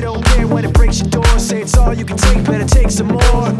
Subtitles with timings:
[0.00, 1.38] don't care when it breaks your door.
[1.38, 3.50] Say it's all you can take, better take some more.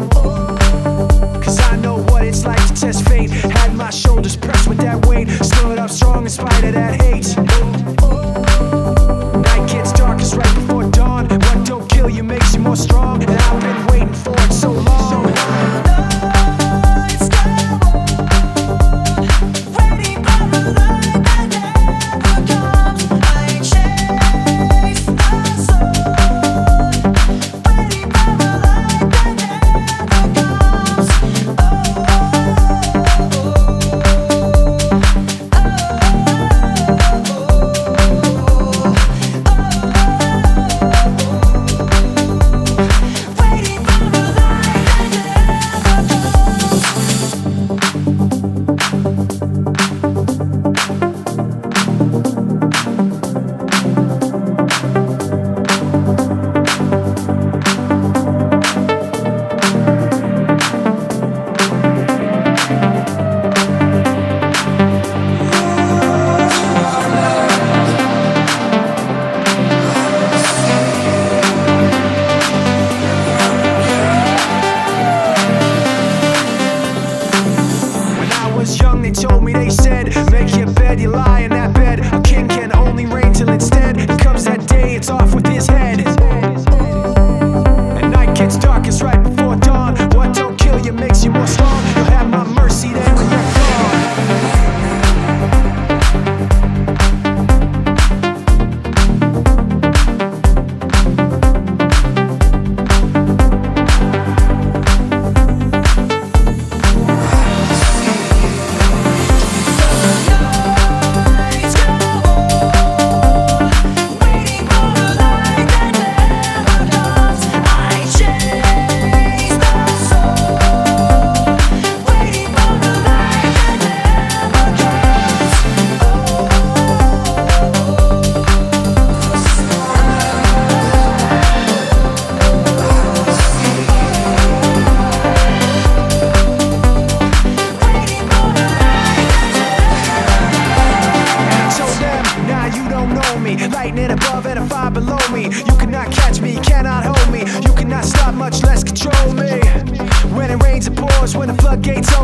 [1.43, 3.29] Cause I know what it's like to test fate.
[3.29, 5.29] Had my shoulders pressed with that weight.
[5.29, 7.35] Stood up strong in spite of that hate.
[9.45, 10.80] Night gets darkest right before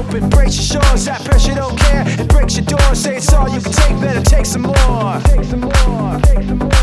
[0.08, 1.06] open, brace your shores.
[1.06, 2.04] That pressure don't care.
[2.08, 2.96] It breaks your door.
[2.96, 5.22] Say it's all you can take, better take some more.
[5.26, 6.20] Take some more.
[6.22, 6.77] Take some more.